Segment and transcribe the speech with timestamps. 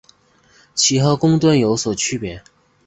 [0.73, 2.41] 其和公吨有所区别。